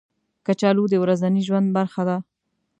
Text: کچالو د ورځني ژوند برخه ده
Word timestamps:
کچالو 0.45 0.83
د 0.89 0.93
ورځني 1.03 1.41
ژوند 1.47 1.67
برخه 1.77 2.03
ده 2.09 2.17